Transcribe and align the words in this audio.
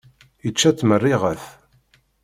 Ičča-tt 0.47 0.85
meṛṛiɣet. 0.89 1.43